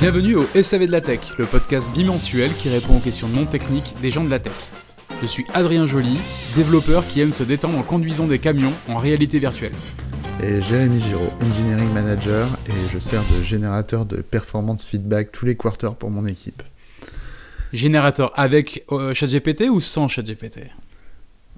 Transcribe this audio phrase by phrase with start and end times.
[0.00, 3.94] Bienvenue au SAV de la Tech, le podcast bimensuel qui répond aux questions non techniques
[4.00, 4.52] des gens de la tech.
[5.20, 6.18] Je suis Adrien Joly,
[6.56, 9.72] développeur qui aime se détendre en conduisant des camions en réalité virtuelle.
[10.42, 15.56] Et Jérémy Giraud, Engineering Manager, et je sers de générateur de performance feedback tous les
[15.56, 16.62] quarters pour mon équipe.
[17.74, 20.60] Générateur avec euh, ChatGPT ou sans ChatGPT?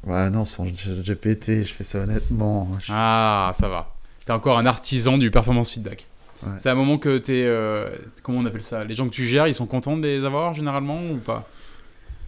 [0.04, 2.68] Ouais, non, sans GPT, je fais ça honnêtement.
[2.81, 3.95] Je- Ah, ça va.
[4.27, 6.07] T'es encore un artisan du performance feedback.
[6.45, 6.53] Ouais.
[6.59, 7.45] C'est un moment que t'es.
[7.46, 7.89] euh,
[8.23, 10.55] comment on appelle ça Les gens que tu gères, ils sont contents de les avoir
[10.55, 11.49] généralement ou pas?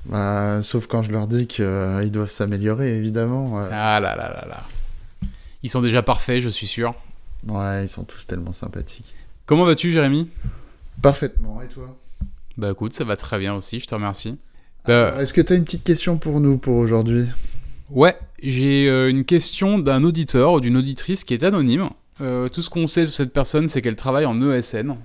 [0.06, 3.58] Bah, sauf quand je leur dis qu'ils doivent s'améliorer, évidemment.
[3.70, 4.62] Ah là là là là.
[5.62, 6.94] Ils sont déjà parfaits, je suis sûr.
[7.48, 9.14] Ouais, ils sont tous tellement sympathiques.
[9.46, 10.28] Comment vas-tu, Jérémy?
[11.02, 11.96] Parfaitement, et toi?
[12.56, 14.38] Bah écoute, ça va très bien aussi, je te remercie.
[14.86, 17.26] Bah, Alors, Est-ce que tu as une petite question pour nous pour aujourd'hui?
[17.90, 21.88] Ouais, j'ai euh, une question d'un auditeur ou d'une auditrice qui est anonyme.
[22.20, 24.96] Euh, tout ce qu'on sait sur cette personne, c'est qu'elle travaille en ESN.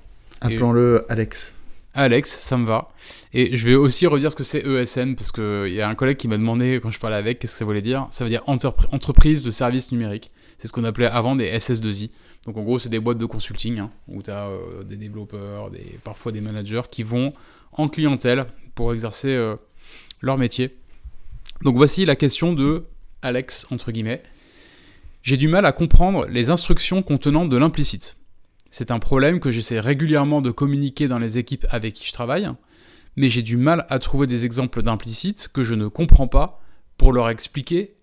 [0.41, 1.55] Appelons-le Alex.
[1.95, 2.89] Alex, ça me va.
[3.33, 6.17] Et je vais aussi redire ce que c'est ESN, parce qu'il y a un collègue
[6.17, 8.07] qui m'a demandé, quand je parlais avec, qu'est-ce que ça voulait dire?
[8.11, 10.29] Ça veut dire entrepr- entreprise de services numériques.
[10.59, 12.11] C'est ce qu'on appelait avant des SS2I.
[12.45, 14.49] Donc en gros, c'est des boîtes de consulting, hein, où tu as
[14.85, 17.33] des développeurs, des, parfois des managers qui vont
[17.73, 18.45] en clientèle
[18.75, 19.55] pour exercer euh,
[20.21, 20.75] leur métier.
[21.63, 22.83] Donc voici la question de
[23.21, 24.21] Alex, entre guillemets.
[25.29, 28.17] J'ai du mal à comprendre les instructions contenant de l'implicite.
[28.71, 32.49] C'est un problème que j'essaie régulièrement de communiquer dans les équipes avec qui je travaille,
[33.15, 36.59] mais j'ai du mal à trouver des exemples d'implicite que je ne comprends pas
[36.97, 37.95] pour leur expliquer,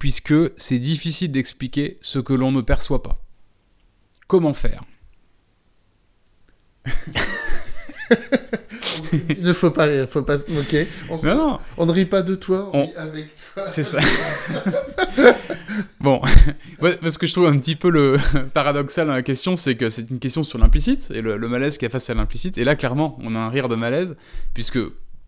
[0.00, 3.24] puisque c'est difficile d'expliquer ce que l'on ne perçoit pas.
[4.26, 4.82] Comment faire?
[9.38, 10.86] Il ne faut pas rire, faut pas se moquer.
[11.10, 13.64] On, se- Non, non, on ne rit pas de toi, on, On- rit avec toi.
[13.66, 13.98] c'est ça.
[16.00, 16.20] bon,
[16.82, 18.16] Ouais, parce que je trouve un petit peu le
[18.54, 21.78] paradoxal dans la question, c'est que c'est une question sur l'implicite et le, le malaise
[21.78, 22.58] qu'il y a face à l'implicite.
[22.58, 24.14] Et là, clairement, on a un rire de malaise,
[24.54, 24.78] puisque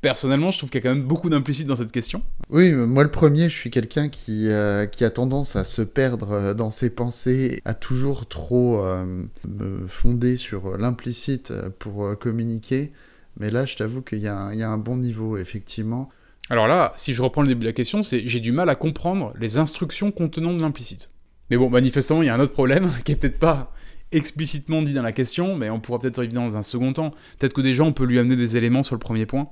[0.01, 2.23] personnellement, je trouve qu'il y a quand même beaucoup d'implicite dans cette question.
[2.51, 6.33] Oui, moi le premier, je suis quelqu'un qui, euh, qui a tendance à se perdre
[6.33, 9.05] euh, dans ses pensées, à toujours trop euh,
[9.49, 12.93] me fonder sur l'implicite pour communiquer.
[13.39, 16.09] Mais là, je t'avoue qu'il y, a un- il y a un bon niveau, effectivement.
[16.51, 18.75] Alors là, si je reprends le début de la question, c'est j'ai du mal à
[18.75, 21.11] comprendre les instructions contenant de l'implicite.
[21.51, 23.73] Mais bon, manifestement, il y a un autre problème qui est peut-être pas
[24.13, 27.11] explicitement dit dans la question, mais on pourra peut-être y venir dans un second temps.
[27.39, 29.49] Peut-être que déjà on peut lui amener des éléments sur le premier point.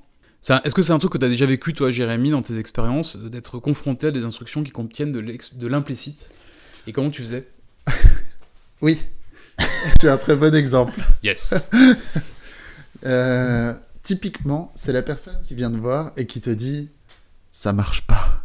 [0.65, 3.17] Est-ce que c'est un truc que tu as déjà vécu, toi, Jérémy, dans tes expériences,
[3.17, 6.31] d'être confronté à des instructions qui contiennent de l'implicite?
[6.87, 7.49] Et comment tu faisais?
[8.83, 8.99] Oui,
[10.01, 11.01] tu as un très bon exemple.
[11.23, 11.69] Yes
[13.05, 16.89] Euh, typiquement, c'est la personne qui vient te voir et qui te dit
[17.51, 18.45] ça marche pas.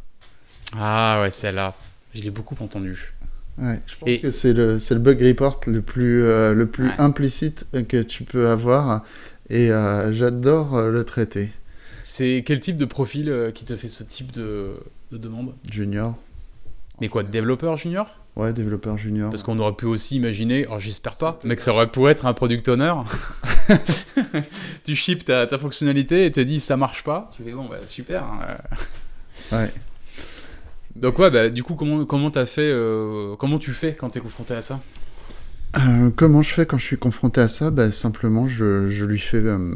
[0.75, 1.73] Ah ouais, celle-là,
[2.13, 3.13] je l'ai beaucoup entendu.
[3.57, 6.88] Ouais, je pense Et- que c'est le, le bug report le plus, euh, le plus
[6.88, 7.00] Ouais.
[7.00, 9.03] implicite que tu peux avoir
[9.50, 11.51] et euh, j'adore le traiter.
[12.03, 14.75] C'est quel type de profil qui te fait ce type de,
[15.12, 15.56] de demande?
[15.72, 16.16] Junior,
[17.01, 18.19] Mais quoi, développeur junior?
[18.37, 19.29] Ouais, développeur junior.
[19.29, 22.25] Parce qu'on aurait pu aussi imaginer, alors j'espère pas, mais que ça aurait pu être
[22.25, 22.93] un product owner.
[24.85, 27.29] tu ships ta, ta fonctionnalité et te dis ça marche pas.
[27.35, 28.23] Tu fais bon, bah super.
[28.23, 28.39] hein.
[29.51, 29.71] Ouais.
[30.95, 34.19] Donc ouais, bah du coup, comment comment t'as fait, euh, comment tu fais quand t'es
[34.19, 34.79] confronté à ça?
[35.77, 37.69] Euh, comment je fais quand je suis confronté à ça?
[37.71, 39.75] Bah, Simplement, je, je lui fais euh,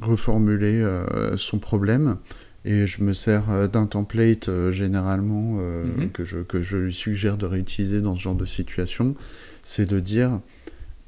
[0.00, 2.16] reformuler euh, son problème
[2.64, 6.10] et je me sers euh, d'un template euh, généralement euh, Mhm.
[6.10, 9.14] que, je, que je lui suggère de réutiliser dans ce genre de situation.
[9.62, 10.40] C'est de dire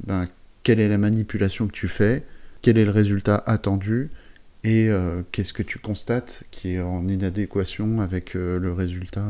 [0.07, 0.29] ben,
[0.63, 2.25] quelle est la manipulation que tu fais,
[2.63, 4.07] quel est le résultat attendu
[4.65, 9.27] et euh, qu'est-ce que tu constates qui est en inadéquation avec le résultat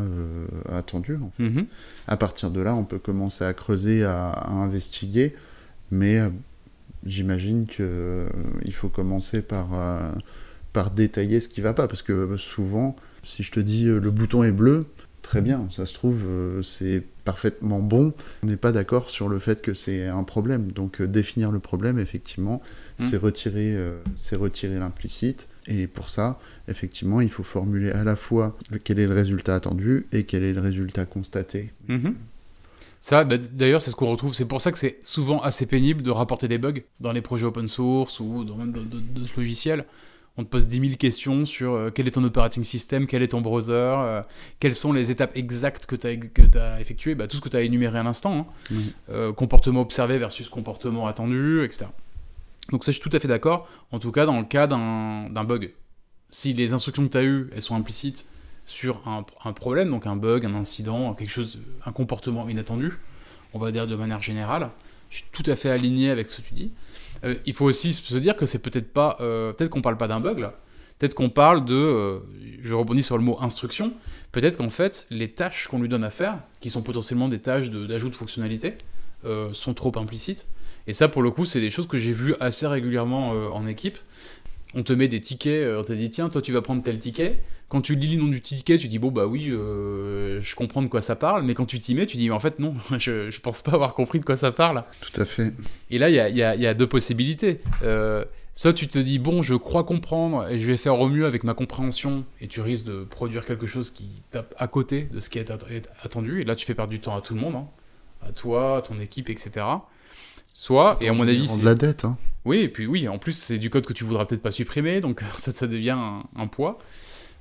[0.73, 1.17] attendu.
[1.17, 1.43] en fait.
[1.43, 1.67] Mhm.
[2.07, 5.35] À partir de là, on peut commencer à creuser, à, à investiguer,
[5.91, 6.21] mais
[7.05, 8.29] j'imagine que euh,
[8.65, 9.69] il faut commencer par,
[10.75, 13.99] par détailler ce qui va pas, parce que euh, souvent, si je te dis euh,
[14.01, 14.85] le bouton est bleu,
[15.23, 18.13] très bien, ça se trouve, euh, c'est parfaitement bon,
[18.43, 20.73] on n'est pas d'accord sur le fait que c'est un problème.
[20.73, 22.61] Donc définir le problème, effectivement,
[22.99, 23.07] Mhm.
[23.09, 23.79] c'est retirer,
[24.17, 26.39] c'est retirer l'implicite, et pour ça,
[26.69, 28.53] effectivement, il faut formuler à la fois
[28.83, 31.73] quel est le résultat attendu et quel est le résultat constaté.
[31.89, 32.15] Mhm.
[33.01, 34.35] Ça, bah, d'ailleurs, c'est ce qu'on retrouve.
[34.35, 37.45] C'est pour ça que c'est souvent assez pénible de rapporter des bugs dans les projets
[37.47, 39.85] open source ou dans même de, de- de ce logiciel.
[40.37, 43.29] On te pose 10 000 questions sur euh, quel est ton operating system, quel est
[43.29, 44.23] ton browser, euh,
[44.59, 46.07] quelles sont les étapes exactes que tu
[46.59, 48.39] as, effectuées, bah, tout ce que tu as énuméré à l'instant.
[48.39, 48.75] hein.
[49.11, 51.87] Euh, comportement observé versus comportement attendu, etc.
[52.71, 55.29] Donc ça, je suis tout à fait d'accord, en tout cas dans le cas d'un
[55.31, 55.73] d'un bug.
[56.31, 58.27] Si les instructions que tu as eues, elles sont implicites
[58.67, 62.93] sur un, un problème, donc un bug, un incident, quelque chose, un comportement inattendu,
[63.53, 64.71] on va dire de manière générale,
[65.11, 66.73] je suis tout à fait aligné avec ce que tu dis.
[67.25, 70.09] Euh, il faut aussi se dire que c'est peut-être pas, euh, peut-être qu'on parle pas
[70.09, 70.55] d'un bug là.
[70.99, 72.21] Peut-être qu'on parle de, euh,
[72.63, 73.93] je rebondis sur le mot instruction.
[74.31, 77.71] Peut-être qu'en fait, les tâches qu'on lui donne à faire, qui sont potentiellement des tâches
[77.71, 78.75] de- d'ajout de, fonctionnalités,
[79.25, 80.47] euh, sont trop implicites.
[80.87, 83.97] Et ça, pour le coup, c'est des choses que j'ai vues assez régulièrement en équipe.
[84.75, 86.99] On te met des tickets, euh, on te dit tiens, toi tu vas prendre tel
[86.99, 87.41] ticket.
[87.69, 90.83] Quand tu lis le nom du ticket, tu dis bon bah oui, euh, je comprends
[90.83, 91.45] de quoi ça parle.
[91.45, 93.95] Mais quand tu t'y mets, tu dis en fait non, je, je pense pas avoir
[93.95, 94.85] compris de quoi ça parle.
[95.01, 95.53] Tout à fait.
[95.91, 97.61] Et là, il y a, il y a- il y a deux possibilités.
[97.83, 98.25] Euh,
[98.55, 101.43] soit tu te dis, bon, je crois comprendre et je vais faire au mieux avec
[101.45, 105.29] ma compréhension, et tu risques de produire quelque chose qui tape à côté de ce
[105.31, 107.41] qui est at- est attendu, et là tu fais perdre du temps à tout le
[107.41, 107.67] monde, hein.
[108.23, 109.67] à toi, à ton équipe, etc.
[110.53, 112.05] Soit, et à mon avis, c'est- de la dette.
[112.05, 112.17] Hein.
[112.45, 115.01] oui, et puis oui, en plus, c'est du code que tu voudras peut-être pas supprimer,
[115.01, 116.79] donc ça, ça devient un, un poids.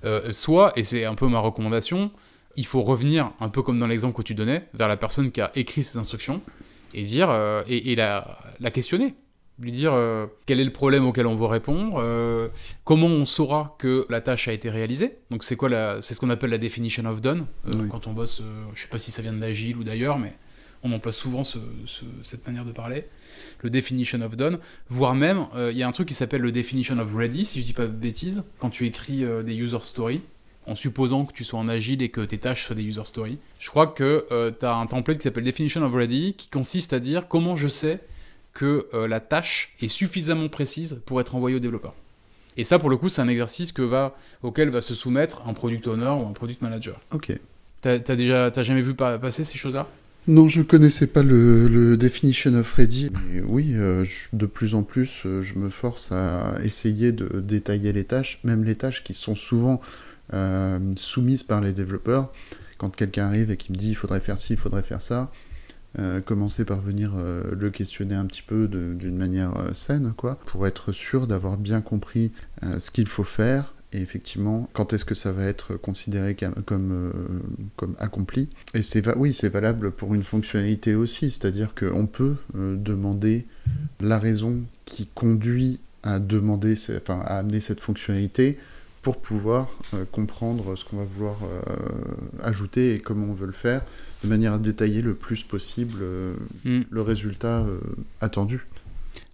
[0.06, 2.12] Euh, soit, et c'est un peu ma recommandation,
[2.56, 5.42] il faut revenir, un peu comme dans l'exemple que tu donnais, vers la personne qui
[5.42, 6.42] a écrit ces instructions,
[6.94, 9.16] et dire, euh, et, et la, la questionner.
[9.60, 12.04] Lui dire euh, quel est le problème auquel on veut répondre,
[12.84, 15.20] comment on saura que la tâche a été réalisée.
[15.30, 17.46] Donc c'est quoi la, c'est ce qu'on appelle la definition of done.
[17.68, 17.88] Oui.
[17.88, 18.42] Quand on bosse,
[18.74, 20.34] je sais pas si ça vient de l'agile ou d'ailleurs, mais
[20.84, 23.06] on emploie souvent ce- ce- cette manière de parler
[23.62, 24.60] le definition of done,
[24.90, 27.62] voire même, euh, il y a un truc qui s'appelle le definition of ready, si
[27.62, 30.22] je dis pas de bêtises, quand tu écris euh, des user stories,
[30.66, 33.38] en supposant que tu sois en agile et que tes tâches soient des user stories.
[33.60, 34.26] Je crois que
[34.60, 37.68] tu as un template qui s'appelle definition of ready, qui consiste à dire comment je
[37.68, 38.00] sais
[38.54, 41.96] que euh, la tâche est suffisamment précise pour être envoyée au développeur.
[42.56, 45.54] Et ça, pour le coup, c'est un exercice que va, auquel va se soumettre un
[45.54, 47.00] product owner ou un product manager.
[47.12, 47.32] Ok.
[47.82, 49.88] T'as déjà, t'as jamais vu pa- passer ces choses-là?
[50.26, 53.12] Non, je connaissais pas le, definition of ready.
[53.28, 57.92] Mais oui, euh, de plus en plus, euh, je me force à essayer de détailler
[57.92, 59.82] les tâches, même les tâches qui sont souvent
[60.34, 62.32] euh, soumises par les développeurs.
[62.78, 65.30] Quand quelqu'un arrive et qui me dit il faudrait faire ci, il faudrait faire ça,
[66.00, 70.94] euh, commencer par venir le questionner un petit peu d'une manière saine, quoi, pour être
[70.94, 72.32] sûr d'avoir bien compris
[72.78, 76.92] ce qu'il faut faire et effectivement quand est-ce que ça va être considéré comme, comme,
[76.92, 77.12] euh,
[77.76, 78.50] comme accompli?
[78.74, 83.44] Et c'est oui, c'est valable pour une fonctionnalité aussi, c'est-à-dire qu'on peut euh, demander
[84.02, 88.58] la raison qui conduit à demander, enfin à amener cette fonctionnalité
[89.02, 91.38] pour pouvoir euh, comprendre ce qu'on va vouloir
[92.44, 93.82] ajouter et comment on veut le faire,
[94.24, 96.00] de manière à détailler le plus possible
[96.64, 96.82] Hmm.
[96.90, 97.66] le résultat
[98.22, 98.66] attendu.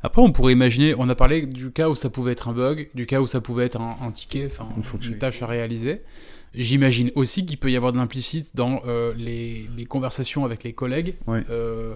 [0.02, 2.90] Après, on pourrait imaginer, on a parlé du cas où ça pouvait être un bug,
[2.94, 4.68] du cas où ça pouvait être un, un ticket, enfin
[5.04, 6.02] Une tâche à réaliser.
[6.56, 10.74] J'imagine aussi qu'il peut y avoir de l'implicite dans euh, les, les conversations avec les
[10.74, 11.16] collègues.
[11.28, 11.44] Ouais.
[11.50, 11.94] Euh,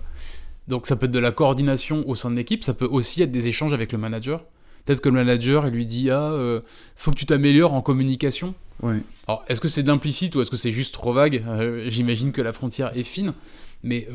[0.67, 3.31] donc ça peut être de la coordination au sein de l'équipe, ça peut aussi être
[3.31, 4.43] des échanges avec le manager.
[4.85, 6.59] Peut-être que le manager il lui dit ah euh,
[6.95, 8.53] faut que tu t'améliores en communication.
[8.81, 8.97] Ouais.
[9.27, 11.41] Alors est-ce que c'est d'implicite ou est-ce que c'est juste trop vague?
[11.47, 13.33] Euh, J'imagine que la frontière est fine,
[13.81, 14.07] mais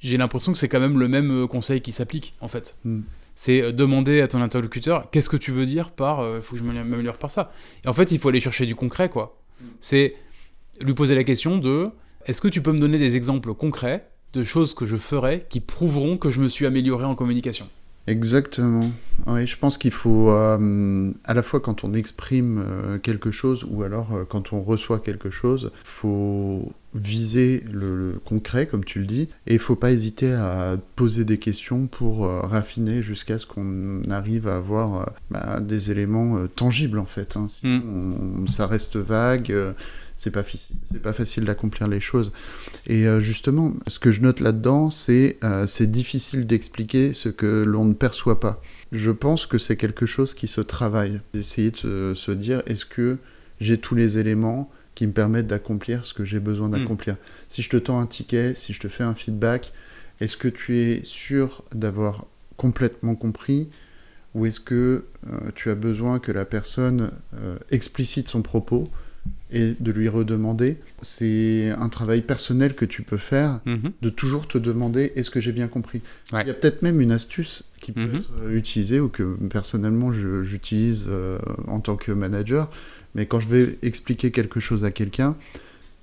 [0.00, 3.00] j'ai l'impression que c'est quand même le même conseil qui s'applique en fait Hmm.
[3.38, 6.58] C'est euh, demander à ton interlocuteur qu'est-ce que tu veux dire par euh, faut que
[6.58, 7.52] je m'améliore par ça.
[7.84, 9.40] Et en fait, il faut aller chercher du concret, quoi.
[9.78, 10.16] C'est
[10.80, 11.86] lui poser la question de
[12.26, 15.60] est-ce que tu peux me donner des exemples concrets de choses que je ferais qui
[15.60, 17.68] prouveront que je me suis amélioré en communication?
[18.08, 18.90] Exactement.
[19.26, 23.66] Oui, je pense qu'il faut, euh, à la fois quand on exprime euh, quelque chose
[23.68, 28.98] ou alors euh, quand on reçoit quelque chose, faut viser le, le concret, comme tu
[29.00, 33.44] le dis, et il faut pas hésiter à poser des questions pour raffiner jusqu'à ce
[33.46, 37.36] qu'on arrive à avoir bah, des éléments tangibles en fait.
[37.36, 37.46] hein.
[37.48, 39.54] Sinon, on- ça reste vague.
[40.18, 42.30] C'est pas, fici- c'est pas facile d'accomplir les choses.
[42.86, 47.62] Et euh, justement, ce que je note là-dedans, c'est euh, c'est difficile d'expliquer ce que
[47.64, 48.60] l'on ne perçoit pas.
[48.92, 51.20] Je pense que c'est quelque chose qui se travaille.
[51.32, 53.16] D'essayer de se, se dire, est-ce que
[53.60, 57.16] j'ai tous les éléments qui me permettent d'accomplir ce que j'ai besoin d'accomplir?
[57.48, 59.70] Si je te tends un ticket, si je te fais un feedback,
[60.20, 63.70] est-ce que tu es sûr d'avoir complètement compris
[64.34, 67.10] ou est-ce que euh, tu as besoin que la personne
[67.40, 68.88] euh, explicite son propos
[69.50, 73.60] et de lui redemander C'est un travail personnel que tu peux faire
[74.02, 76.02] de toujours te demander est-ce que j'ai bien compris?
[76.32, 76.42] Ouais.
[76.42, 78.16] Il y a peut-être même une astuce qui peut Mhm.
[78.16, 81.38] être euh, utilisée ou que personnellement j'utilise euh,
[81.68, 82.68] en tant que manager,
[83.14, 85.36] mais quand je vais expliquer quelque chose à quelqu'un,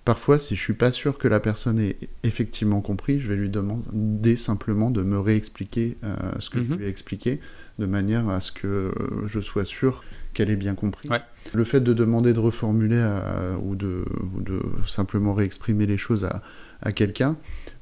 [0.06, 3.50] parfois si je suis pas sûr que la personne ait effectivement compris, je vais lui
[3.50, 6.78] demander simplement de me réexpliquer euh, ce que je Mhm.
[6.80, 7.40] lui ai expliqué,
[7.80, 8.92] de manière à ce que
[9.28, 11.10] je sois sûr qu'elle ait bien compris.
[11.10, 11.22] Ouais.
[11.54, 14.04] Le fait de demander de reformuler à- ou, de,
[14.36, 16.42] ou de simplement réexprimer les choses à,
[16.82, 17.38] à quelqu'un,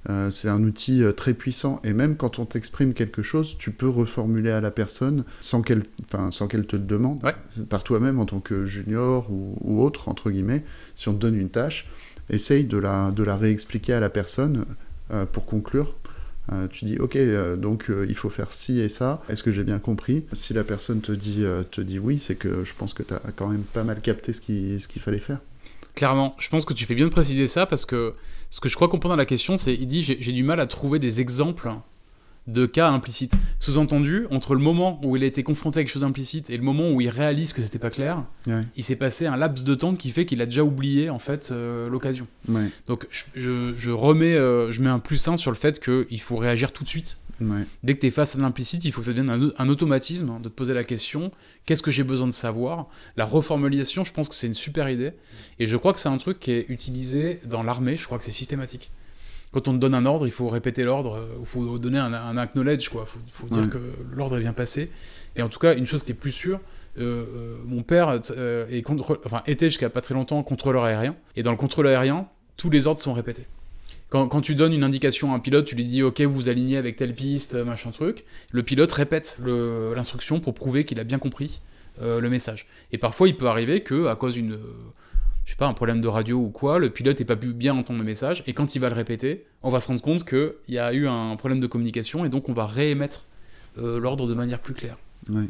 [0.10, 1.80] euh, c'est un outil euh, très puissant.
[1.84, 5.84] Et même quand on t'exprime quelque chose, tu peux reformuler à la personne sans qu'elle
[6.06, 7.24] enfin, sans qu'elle te le demande.
[7.24, 7.36] Ouais.
[7.70, 10.64] Par toi-même en tant que junior ou, ou autre, entre guillemets,
[10.96, 11.88] si on te donne une tâche,
[12.30, 14.66] essaye de la, de la réexpliquer à la personne
[15.12, 15.96] euh, pour conclure
[16.52, 19.22] Euh, tu dis ok, euh, donc euh, il faut faire ci et ça.
[19.30, 20.26] Est-ce que j'ai bien compris?
[20.34, 23.22] Si la personne te dit, te dit oui, c'est que je pense que tu as
[23.36, 25.40] quand même pas mal capté ce qu'il ce qu'il fallait faire.
[25.96, 28.14] Clairement, je pense que tu fais bien de préciser ça parce que
[28.50, 30.66] ce que je crois comprendre dans la question, c'est il dit j'ai du mal à
[30.66, 31.72] trouver des exemples
[32.48, 33.34] de cas implicites.
[33.60, 36.64] Sous-entendu, entre le moment où il a été confronté à quelque chose d'implicite et le
[36.64, 38.64] moment où il réalise que c'était pas clair, Ouais.
[38.76, 41.50] il s'est passé un laps de temps qui fait qu'il a déjà oublié en fait
[41.52, 42.28] euh, l'occasion.
[42.50, 45.80] Ouais, Donc je, je- je remets, euh, je mets un plus 1 sur le fait
[45.80, 47.20] qu'il faut réagir tout de suite.
[47.40, 49.70] ouais, Dès que tu es face à l'implicite, il faut que ça devienne un, un
[49.70, 51.32] automatisme hein, de te poser la question
[51.66, 52.88] qu'est-ce que j'ai besoin de savoir?
[53.16, 55.14] La reformulation, je pense que c'est une super idée.
[55.60, 58.24] Et je crois que c'est un truc qui est utilisé dans l'armée, je crois que
[58.26, 58.92] c'est systématique.
[59.54, 62.12] Quand on te donne un ordre, il faut répéter l'ordre, euh, il faut donner un,
[62.14, 63.06] un acknowledge, quoi.
[63.08, 63.70] Il faut, faut dire Ouais.
[63.70, 63.78] que
[64.16, 64.90] l'ordre est bien passé.
[65.36, 66.60] Et en tout cas, une chose qui est plus sûre,
[67.00, 71.16] euh, euh, mon père euh, est contrôle- enfin, était jusqu'à pas très longtemps contrôleur aérien.
[71.36, 73.46] Et dans le contrôle aérien, tous les ordres sont répétés.
[74.10, 76.50] Quand, quand tu donnes une indication à un pilote, tu lui dis OK, vous vous
[76.50, 78.26] alignez avec telle piste, machin truc.
[78.52, 79.40] Le pilote répète
[79.96, 81.62] l'instruction pour prouver qu'il a bien compris
[82.02, 82.68] euh, le message.
[82.92, 84.58] Et parfois, il peut arriver que, à cause d'une, euh,
[85.46, 87.76] je sais pas, un problème de radio ou quoi, le pilote n'ait pas pu bien
[87.76, 88.44] entendre le message.
[88.48, 91.08] Et quand il va le répéter, on va se rendre compte qu'il y a eu
[91.08, 93.26] un problème de communication et donc on va réémettre
[93.78, 94.98] euh, l'ordre de manière plus claire.
[95.30, 95.46] ouais.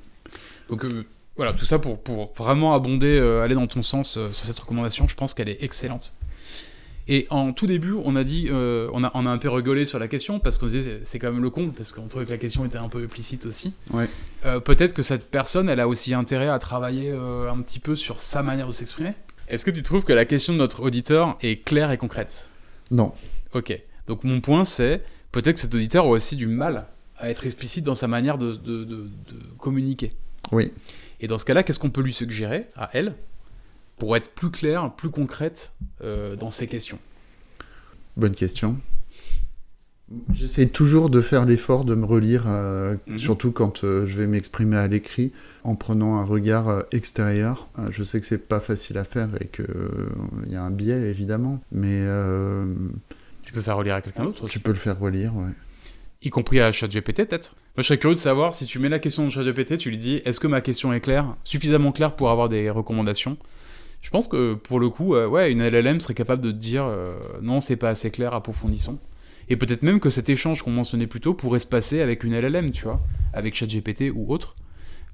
[0.70, 1.04] Donc euh,
[1.36, 5.08] voilà, tout ça pour, pour vraiment abonder, euh, aller dans ton sens sur cette recommandation,
[5.08, 6.14] je pense qu'elle est excellente.
[7.10, 10.00] Et en tout début, on a dit, on, a, on a un peu rigolé sur
[10.00, 12.38] la question parce qu'on disait c'est- quand même le con parce qu'on trouvait que la
[12.38, 13.74] question était un peu implicite aussi.
[13.92, 14.08] Ouais.
[14.62, 18.42] Peut-être que cette personne, elle a aussi intérêt à travailler un petit peu sur sa
[18.42, 19.16] manière de s'exprimer.
[19.48, 22.50] Est-ce que tu trouves que la question de notre auditeur est claire et concrète
[22.92, 23.14] Non.
[23.54, 23.78] Ok.
[24.08, 27.84] Donc mon point c'est peut-être que cet auditeur a aussi du mal à être explicite
[27.84, 30.12] dans sa manière de, de- de- de communiquer.
[30.52, 30.72] Oui.
[31.20, 33.16] Et dans ce cas-là, qu'est-ce qu'on peut lui suggérer à elle
[33.98, 37.00] pour être plus claire, plus concrète euh, dans ses questions?
[38.18, 38.78] Bonne question.
[40.34, 43.18] J'essaie toujours de faire l'effort de me relire, euh, Mhm.
[43.18, 45.32] surtout quand euh, je vais m'exprimer à l'écrit,
[45.64, 47.70] en prenant un regard euh, extérieur.
[47.90, 49.66] Je sais que c'est pas facile à faire et qu'il
[50.52, 52.06] y a un biais évidemment, mais
[53.44, 55.36] Tu peux faire relire à quelqu'un d'autre tu peux le faire relire.
[55.36, 55.52] Ouais.
[56.22, 57.54] y compris à ChatGPT peut-être.
[57.76, 59.98] Moi, je serais curieux de savoir si tu mets la question dans ChatGPT, tu lui
[59.98, 63.38] dis est-ce que ma question est claire, suffisamment claire pour avoir des recommandations?
[64.02, 66.86] Je pense que pour le coup, euh, ouais, une LLM serait capable de te dire
[66.86, 69.00] euh, non, c'est pas assez clair, approfondissons.
[69.50, 72.34] Et peut-être même que cet échange qu'on mentionnait plus tôt pourrait se passer avec une
[72.34, 73.02] LLM, tu vois,
[73.34, 74.56] avec ChatGPT ou autre,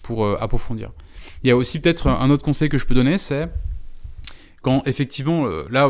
[0.01, 0.91] pour euh, approfondir.
[1.43, 3.49] Il y a aussi peut-être un autre conseil que je peux donner, c'est
[4.61, 5.89] quand effectivement, euh, là,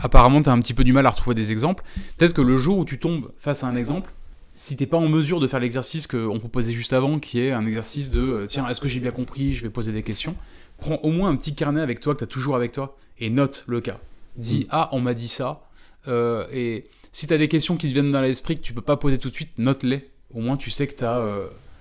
[0.00, 1.84] apparemment, tu as un petit peu du mal à retrouver des exemples,
[2.16, 4.12] peut-être que le jour où tu tombes face à un exemple,
[4.52, 7.66] si t'es pas en mesure de faire l'exercice qu'on proposait juste avant, qui est un
[7.66, 10.36] exercice de euh, tiens, est-ce que j'ai bien compris, je vais poser des questions,
[10.78, 13.30] prends au moins un petit carnet avec toi que tu as toujours avec toi et
[13.30, 13.98] note le cas.
[14.36, 15.68] Dis ah, on m'a dit ça.
[16.06, 18.82] euh, et si tu as des questions qui te viennent dans l'esprit que tu peux
[18.82, 20.06] pas poser tout de suite, note-les.
[20.34, 21.24] Au moins, tu sais que tu as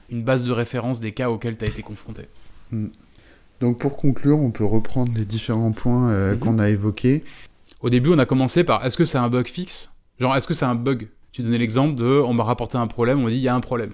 [0.09, 2.23] une base de référence des cas auxquels tu as été confronté.
[3.59, 6.39] Donc pour conclure, on peut reprendre les différents points euh, Mhm.
[6.39, 7.23] qu'on a évoqués.
[7.81, 9.91] Au début, on a commencé par est-ce que c'est un bug fixe?
[10.19, 11.07] Genre, est-ce que c'est un bug?
[11.31, 13.55] Tu donnais l'exemple de on m'a rapporté un problème, on m'a dit il y a
[13.55, 13.91] un problème.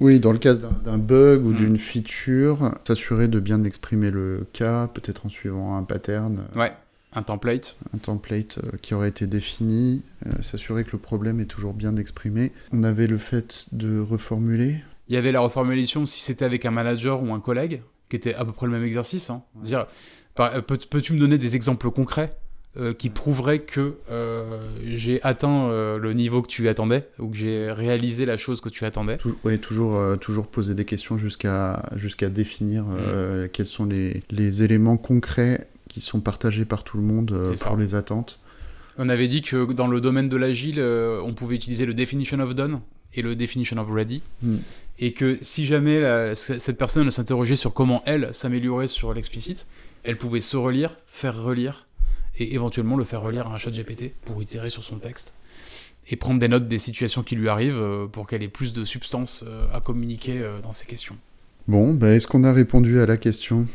[0.00, 1.56] Oui, dans le cas d'un bug ou Mhm.
[1.56, 6.42] d'une feature, s'assurer de bien exprimer le cas, peut-être en suivant un pattern.
[6.56, 6.72] Ouais,
[7.14, 7.76] un template.
[7.94, 11.96] un template euh, qui aurait été défini, euh, s'assurer que le problème est toujours bien
[11.96, 12.52] exprimé.
[12.72, 14.76] On avait le fait de reformuler.
[15.08, 18.34] Il y avait la reformulation si c'était avec un manager ou un collègue, qui était
[18.34, 19.30] à peu près le même exercice.
[19.30, 19.42] Hein.
[19.62, 19.86] Dire,
[20.34, 22.30] par- euh, peux- peux-tu me donner des exemples concrets
[22.78, 27.36] euh, qui prouveraient que euh, j'ai atteint euh, le niveau que tu attendais ou que
[27.36, 29.18] j'ai réalisé la chose que tu attendais?
[29.44, 32.96] Ouais, toujours, toujours poser des questions jusqu'à jusqu'à définir Mm.
[32.98, 37.54] euh, quels sont les, les éléments concrets qui sont partagés par tout le monde euh,
[37.66, 38.38] pour les attentes.
[38.98, 42.38] On avait dit que dans le domaine de l'agile, euh, on pouvait utiliser le definition
[42.40, 42.80] of done
[43.14, 44.22] et le definition of ready.
[44.42, 44.56] Mm.
[44.98, 49.66] Et que si jamais la- cette personne s'interrogeait sur comment elle s'améliorait sur l'explicite,
[50.04, 51.84] elle pouvait se relire, faire relire,
[52.38, 55.34] et éventuellement le faire relire à un chat GPT pour itérer sur son texte.
[56.08, 58.84] Et prendre des notes des situations qui lui arrivent euh, pour qu'elle ait plus de
[58.84, 61.16] substance euh, à communiquer dans ses questions.
[61.68, 63.66] Bon, bah, est-ce qu'on a répondu à la question?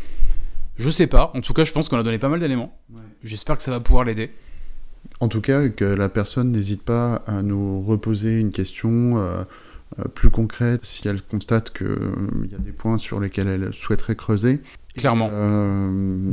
[0.78, 2.78] Je sais pas, en tout cas je pense qu'on a donné pas mal d'éléments.
[3.24, 4.30] J'espère que ça va pouvoir l'aider.
[5.20, 9.44] En tout cas, que la personne n'hésite pas à nous reposer une question euh,
[10.00, 14.16] euh, plus concrète si elle constate qu'il y a des points sur lesquels elle souhaiterait
[14.16, 14.62] creuser.
[14.96, 15.30] Clairement.
[15.32, 16.32] Euh,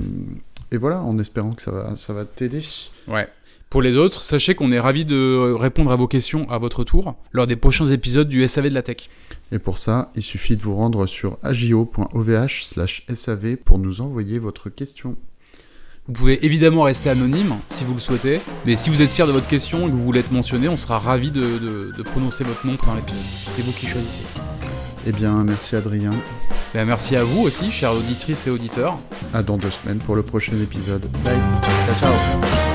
[0.71, 2.63] et voilà, en espérant que ça va, ça va t'aider.
[3.09, 3.29] Ouais.
[3.71, 7.17] Pour les autres, sachez qu'on est ravis de répondre à vos questions à votre tour
[7.33, 9.09] lors des prochains épisodes du SAV de la tech.
[9.53, 15.17] Et pour ça, il suffit de vous rendre sur agio.ovh/sav pour nous envoyer votre question.
[16.07, 19.33] Vous pouvez évidemment rester anonyme si vous le souhaitez, mais si vous êtes fier de
[19.33, 22.45] votre question et que vous voulez être mentionné, on sera ravi de, de- de prononcer
[22.45, 23.23] votre nom pendant l'épisode.
[23.49, 24.25] C'est vous qui choisissez.
[25.07, 26.11] Eh bien, merci Adrien.
[26.75, 28.99] Ben, merci à vous aussi, chères auditrices et auditeurs.
[29.33, 31.07] À dans deux semaines pour le prochain épisode.
[31.25, 31.39] Bye.
[31.87, 32.74] Ciao, ciao.